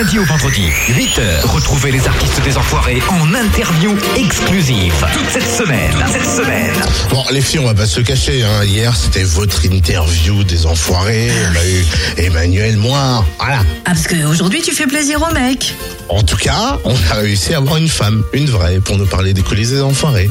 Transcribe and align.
lundi 0.00 0.18
au 0.18 0.24
vendredi, 0.24 0.62
8h. 0.88 1.44
Retrouvez 1.44 1.90
les 1.90 2.06
artistes 2.06 2.42
des 2.42 2.56
Enfoirés 2.56 3.02
en 3.10 3.34
interview 3.34 3.94
exclusive. 4.16 4.94
Toute 5.12 5.28
cette 5.28 5.46
semaine. 5.46 5.92
Cette 6.10 6.24
semaine. 6.24 6.74
Bon, 7.10 7.22
les 7.30 7.42
filles, 7.42 7.58
on 7.58 7.66
va 7.66 7.74
pas 7.74 7.86
se 7.86 8.00
cacher. 8.00 8.42
Hein. 8.42 8.64
Hier, 8.64 8.96
c'était 8.96 9.24
votre 9.24 9.62
interview 9.66 10.42
des 10.44 10.64
enfoirés. 10.64 11.30
On 11.52 11.56
a 11.56 11.66
eu 11.66 11.84
Emmanuel 12.16 12.78
Moir. 12.78 13.26
Voilà. 13.38 13.60
Ah, 13.84 13.92
parce 13.92 14.06
qu'aujourd'hui, 14.06 14.62
tu 14.62 14.72
fais 14.72 14.86
plaisir 14.86 15.20
aux 15.22 15.34
mecs. 15.34 15.74
En 16.08 16.22
tout 16.22 16.38
cas, 16.38 16.78
on 16.84 16.94
a 17.10 17.14
réussi 17.16 17.52
à 17.52 17.58
avoir 17.58 17.76
une 17.76 17.88
femme, 17.88 18.22
une 18.32 18.46
vraie, 18.46 18.80
pour 18.80 18.96
nous 18.96 19.06
parler 19.06 19.34
des 19.34 19.42
coulisses 19.42 19.70
des 19.70 19.82
enfoirés. 19.82 20.30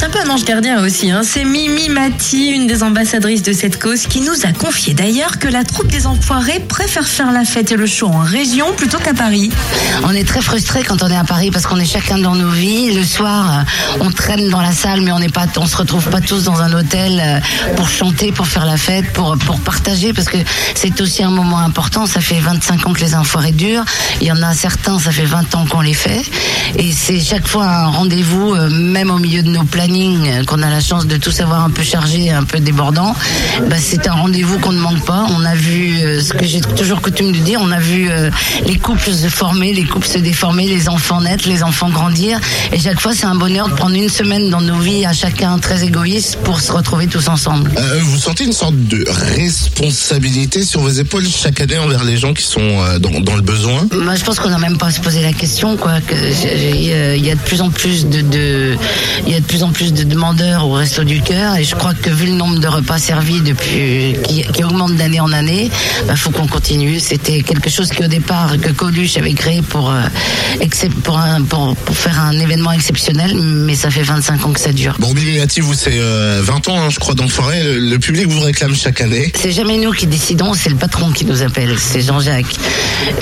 C'est 0.00 0.06
un 0.06 0.08
peu 0.08 0.20
un 0.20 0.30
ange 0.30 0.44
gardien 0.44 0.82
aussi. 0.82 1.10
Hein. 1.10 1.20
C'est 1.22 1.44
Mimi 1.44 1.90
Mati, 1.90 2.52
une 2.52 2.66
des 2.66 2.82
ambassadrices 2.82 3.42
de 3.42 3.52
cette 3.52 3.78
cause, 3.78 4.06
qui 4.06 4.22
nous 4.22 4.46
a 4.46 4.52
confié 4.52 4.94
d'ailleurs 4.94 5.38
que 5.38 5.46
la 5.46 5.62
troupe 5.62 5.88
des 5.88 6.06
enfoirés 6.06 6.58
préfère 6.58 7.06
faire 7.06 7.30
la 7.32 7.44
fête 7.44 7.70
et 7.70 7.76
le 7.76 7.84
show 7.84 8.06
en 8.06 8.20
région 8.20 8.72
plutôt 8.78 8.96
qu'à 8.96 9.12
Paris. 9.12 9.50
On 10.04 10.12
est 10.12 10.26
très 10.26 10.40
frustrés 10.40 10.84
quand 10.84 11.02
on 11.02 11.08
est 11.08 11.16
à 11.18 11.24
Paris 11.24 11.50
parce 11.50 11.66
qu'on 11.66 11.76
est 11.76 11.84
chacun 11.84 12.16
dans 12.16 12.34
nos 12.34 12.48
vies. 12.48 12.94
Le 12.94 13.04
soir, 13.04 13.58
euh, 13.58 14.00
on 14.00 14.10
traîne 14.10 14.48
dans 14.48 14.62
la 14.62 14.72
salle, 14.72 15.02
mais 15.02 15.12
on 15.12 15.18
n'est 15.18 15.28
pas, 15.28 15.44
on 15.58 15.66
se 15.66 15.76
retrouve 15.76 16.08
pas 16.08 16.22
tous 16.22 16.44
dans 16.44 16.62
un 16.62 16.72
hôtel 16.72 17.20
euh, 17.22 17.74
pour 17.76 17.90
chanter, 17.90 18.32
pour 18.32 18.46
faire 18.46 18.64
la 18.64 18.78
fête, 18.78 19.12
pour 19.12 19.36
pour 19.36 19.60
partager, 19.60 20.14
parce 20.14 20.28
que 20.30 20.38
c'est 20.74 20.98
aussi 21.02 21.22
un 21.22 21.30
moment 21.30 21.58
important. 21.58 22.06
Ça 22.06 22.22
fait 22.22 22.40
25 22.40 22.86
ans 22.86 22.94
que 22.94 23.00
les 23.02 23.14
enfoirés 23.14 23.52
durent. 23.52 23.84
Il 24.22 24.28
y 24.28 24.32
en 24.32 24.42
a 24.42 24.54
certains, 24.54 24.98
ça 24.98 25.10
fait 25.10 25.26
20 25.26 25.54
ans 25.56 25.66
qu'on 25.66 25.82
les 25.82 25.92
fait, 25.92 26.22
et 26.78 26.90
c'est 26.90 27.20
chaque 27.20 27.46
fois 27.46 27.66
un 27.66 27.88
rendez-vous, 27.88 28.54
euh, 28.54 28.70
même 28.70 29.10
au 29.10 29.18
milieu 29.18 29.42
de 29.42 29.50
nos 29.50 29.64
plannings, 29.64 29.89
euh, 29.94 30.44
qu'on 30.44 30.62
a 30.62 30.70
la 30.70 30.80
chance 30.80 31.06
de 31.06 31.16
tous 31.16 31.40
avoir 31.40 31.64
un 31.64 31.70
peu 31.70 31.82
chargé, 31.82 32.30
un 32.30 32.44
peu 32.44 32.60
débordant. 32.60 33.14
Bah, 33.68 33.76
c'est 33.78 34.06
un 34.06 34.12
rendez-vous 34.12 34.58
qu'on 34.58 34.72
ne 34.72 34.78
manque 34.80 35.04
pas. 35.04 35.26
On 35.30 35.44
a 35.44 35.54
vu 35.54 35.98
euh, 36.00 36.20
ce 36.22 36.32
que 36.32 36.44
j'ai 36.46 36.60
toujours 36.60 37.00
coutume 37.00 37.32
de 37.32 37.38
dire. 37.38 37.60
On 37.62 37.70
a 37.72 37.78
vu 37.80 38.08
euh, 38.10 38.30
les 38.66 38.76
couples 38.76 39.12
se 39.12 39.28
former, 39.28 39.72
les 39.72 39.84
couples 39.84 40.06
se 40.06 40.18
déformer, 40.18 40.66
les 40.66 40.88
enfants 40.88 41.20
naître, 41.20 41.48
les 41.48 41.62
enfants 41.62 41.90
grandir. 41.90 42.38
Et 42.72 42.78
chaque 42.78 43.00
fois, 43.00 43.14
c'est 43.14 43.26
un 43.26 43.34
bonheur 43.34 43.68
de 43.68 43.74
prendre 43.74 43.94
une 43.96 44.08
semaine 44.08 44.50
dans 44.50 44.60
nos 44.60 44.78
vies, 44.78 45.04
à 45.06 45.12
chacun 45.12 45.58
très 45.58 45.84
égoïste, 45.84 46.38
pour 46.44 46.60
se 46.60 46.72
retrouver 46.72 47.06
tous 47.06 47.28
ensemble. 47.28 47.70
Euh, 47.78 47.98
vous 48.02 48.18
sentez 48.18 48.44
une 48.44 48.52
sorte 48.52 48.76
de 48.76 49.04
responsabilité 49.08 50.64
sur 50.64 50.80
vos 50.80 50.90
épaules 50.90 51.26
chaque 51.28 51.60
année 51.60 51.78
envers 51.78 52.04
les 52.04 52.16
gens 52.16 52.32
qui 52.34 52.44
sont 52.44 52.60
dans, 53.00 53.20
dans 53.20 53.34
le 53.34 53.42
besoin? 53.42 53.86
Moi, 53.92 54.14
je 54.14 54.24
pense 54.24 54.38
qu'on 54.38 54.50
n'a 54.50 54.58
même 54.58 54.78
pas 54.78 54.86
à 54.86 54.90
se 54.90 55.00
poser 55.00 55.22
la 55.22 55.32
question. 55.32 55.76
Que 55.76 55.84
il 56.74 57.24
y 57.24 57.30
a 57.30 57.34
de 57.34 57.40
plus 57.40 57.60
en 57.60 57.70
plus 57.70 58.06
de, 58.06 58.20
de- 58.20 58.76
il 59.26 59.32
y 59.32 59.36
a 59.36 59.40
de 59.40 59.44
plus 59.44 59.62
en 59.62 59.70
plus 59.70 59.79
de 59.88 60.04
demandeurs 60.04 60.66
au 60.66 60.72
resto 60.74 61.04
du 61.04 61.22
cœur, 61.22 61.56
et 61.56 61.64
je 61.64 61.74
crois 61.74 61.94
que 61.94 62.10
vu 62.10 62.26
le 62.26 62.32
nombre 62.34 62.58
de 62.58 62.68
repas 62.68 62.98
servis 62.98 63.40
depuis, 63.40 64.14
qui, 64.28 64.42
qui 64.42 64.62
augmente 64.62 64.94
d'année 64.96 65.20
en 65.20 65.32
année, 65.32 65.70
bah, 66.06 66.16
faut 66.16 66.30
qu'on 66.30 66.46
continue. 66.46 67.00
C'était 67.00 67.40
quelque 67.42 67.70
chose 67.70 67.88
qui 67.88 68.04
au 68.04 68.08
départ 68.08 68.52
que 68.60 68.70
Coluche 68.70 69.16
avait 69.16 69.32
créé 69.32 69.62
pour, 69.62 69.90
euh, 69.90 70.02
pour, 71.02 71.18
un- 71.18 71.42
pour, 71.42 71.74
pour 71.76 71.96
faire 71.96 72.20
un 72.20 72.38
événement 72.38 72.72
exceptionnel, 72.72 73.34
mais 73.36 73.74
ça 73.74 73.90
fait 73.90 74.02
25 74.02 74.44
ans 74.46 74.52
que 74.52 74.60
ça 74.60 74.72
dure. 74.72 74.96
Bon, 74.98 75.12
Billy 75.12 75.38
vous, 75.60 75.74
c'est 75.74 75.98
euh, 75.98 76.40
20 76.44 76.68
ans, 76.68 76.82
hein, 76.82 76.90
je 76.90 76.98
crois, 76.98 77.14
d'enfoirés. 77.14 77.62
Le, 77.62 77.78
le 77.78 77.98
public 77.98 78.26
vous 78.28 78.40
réclame 78.40 78.74
chaque 78.74 79.00
année. 79.00 79.32
C'est 79.34 79.52
jamais 79.52 79.78
nous 79.78 79.92
qui 79.92 80.06
décidons, 80.06 80.52
c'est 80.54 80.68
le 80.70 80.76
patron 80.76 81.10
qui 81.10 81.24
nous 81.24 81.42
appelle, 81.42 81.76
c'est 81.78 82.02
Jean-Jacques. 82.02 82.54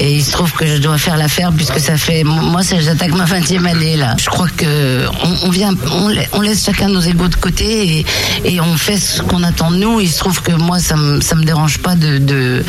Et 0.00 0.16
il 0.16 0.24
se 0.24 0.32
trouve 0.32 0.52
que 0.52 0.66
je 0.66 0.78
dois 0.78 0.98
faire 0.98 1.16
l'affaire 1.16 1.52
puisque 1.52 1.78
ça 1.78 1.96
fait, 1.96 2.24
moi, 2.24 2.62
ça, 2.64 2.80
j'attaque 2.80 3.12
ma 3.14 3.24
20e 3.24 3.64
année 3.66 3.96
là. 3.96 4.16
Je 4.18 4.26
crois 4.26 4.48
que 4.56 5.06
on, 5.24 5.46
on 5.46 5.50
vient, 5.50 5.74
on, 5.92 6.12
on 6.32 6.42
chacun 6.54 6.88
nos 6.88 7.00
égaux 7.00 7.28
de 7.28 7.36
côté 7.36 8.04
et, 8.44 8.60
on 8.60 8.76
fait 8.76 8.96
ce 8.96 9.22
qu'on 9.22 9.42
attend 9.42 9.70
de 9.70 9.76
nous. 9.76 10.00
Il 10.00 10.08
se 10.08 10.18
trouve 10.18 10.42
que 10.42 10.52
moi, 10.52 10.78
ça 10.80 10.96
me, 10.96 11.20
ça 11.20 11.34
me 11.36 11.44
dérange 11.44 11.78
pas 11.78 11.94
de- 11.94 12.64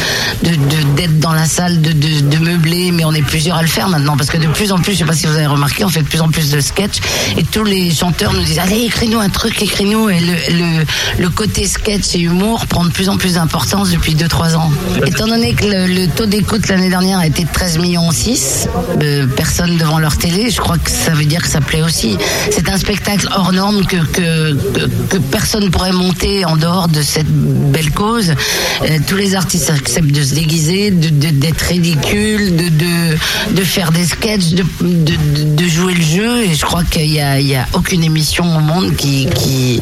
d'être 1.00 1.19
dans 1.19 1.31
la 1.31 1.45
salle, 1.45 1.81
de, 1.81 1.94
de, 1.94 2.38
meubler, 2.39 2.92
mais 2.92 3.05
on 3.05 3.14
est 3.14 3.22
plusieurs 3.22 3.55
à 3.55 3.61
le 3.61 3.69
faire 3.69 3.88
maintenant 3.88 4.17
parce 4.17 4.30
que 4.30 4.38
de 4.38 4.47
plus 4.47 4.73
en 4.73 4.80
plus, 4.80 4.92
je 4.92 4.97
sais 4.97 5.05
pas 5.05 5.14
si 5.14 5.28
vous 5.28 5.36
avez 5.36 5.45
remarqué, 5.45 5.86
on 5.86 5.89
fait 5.89 6.02
de 6.02 6.08
plus 6.08 6.19
en 6.19 6.28
plus 6.28 6.52
de 6.52 6.59
sketchs 6.59 7.00
et 7.38 7.44
tous 7.44 7.64
les 7.64 7.89
chanteurs 7.89 8.33
nous 8.33 8.44
disent 8.44 8.60
allez, 8.60 8.82
écris-nous 8.82 9.20
un 9.20 9.30
truc, 9.30 9.61
écris-nous. 9.61 10.10
Et 10.10 10.20
le, 10.20 11.30
côté 11.30 11.67
sketch 11.67 12.15
et 12.15 12.20
humour 12.20 12.65
prend 12.67 12.83
de 12.83 12.89
plus 12.89 13.08
en 13.08 13.15
plus 13.15 13.36
d'importance 13.36 13.92
depuis 13.92 14.14
2-3 14.14 14.55
ans. 14.55 14.70
Étant 15.05 15.27
donné 15.27 15.54
que 15.54 15.64
le, 15.65 16.08
taux 16.08 16.26
d'écoute 16.26 16.67
l'année 16.67 16.89
dernière 16.89 17.20
a 17.20 17.27
été 17.27 17.43
de 17.43 17.49
13 17.49 17.77
millions 17.77 18.11
6 18.11 18.67
de 18.99 19.26
personnes 19.26 19.77
devant 19.77 19.99
leur 19.99 20.17
télé, 20.17 20.49
je 20.49 20.60
crois 20.60 20.77
que 20.77 20.92
ça 20.92 21.11
veut 21.11 21.23
dire 21.23 21.42
que 21.42 21.48
ça 21.48 21.61
plaît 21.61 21.81
aussi. 21.81 22.17
C'est 22.52 22.67
un 22.67 22.77
spectacle 22.77 23.30
hors 23.33 23.54
norme 23.54 23.86
que, 23.86 23.98
que, 23.98 25.17
personne 25.31 25.70
pourrait 25.70 25.93
monter 25.93 26.43
en 26.43 26.58
dehors 26.58 26.89
de 26.89 27.02
cette 27.02 27.30
belle 27.30 27.92
cause. 27.92 28.33
Euh, 28.81 28.98
tous 29.08 29.16
les 29.16 29.36
artistes 29.36 29.70
acceptent 29.70 30.11
de 30.11 30.23
se 30.23 30.33
déguiser, 30.33 30.89
d'être 30.92 31.61
ridicules, 31.61 32.55
de, 32.55 32.70
de, 32.70 33.55
de 33.55 33.64
faire 33.64 33.92
des 33.92 34.05
sketchs, 34.05 34.50
de, 34.50 34.64
de, 34.82 35.67
jouer 35.67 35.94
le 35.94 36.02
jeu. 36.02 36.44
Et 36.44 36.55
je 36.55 36.66
crois 36.66 36.83
qu'il 36.83 37.10
n'y 37.10 37.20
a, 37.22 37.33
a 37.33 37.67
aucune 37.73 38.04
émission 38.04 38.44
au 38.44 38.60
monde 38.60 38.95
qui, 38.95 39.28
qui, 39.36 39.82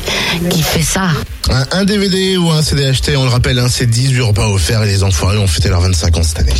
qui 0.49 0.61
fait 0.61 0.83
ça. 0.83 1.09
Un, 1.49 1.65
un 1.71 1.85
DVD 1.85 2.37
ou 2.37 2.51
un 2.51 2.61
CD 2.61 2.85
acheté, 2.85 3.15
on 3.15 3.23
le 3.23 3.29
rappelle, 3.29 3.59
hein, 3.59 3.67
c'est 3.69 3.85
18 3.85 4.21
repas 4.21 4.47
offerts 4.47 4.83
et 4.83 4.87
les 4.87 5.03
enfoirés 5.03 5.37
ont 5.37 5.47
fêté 5.47 5.69
leurs 5.69 5.81
25 5.81 6.17
ans 6.17 6.23
cette 6.23 6.39
année. 6.39 6.53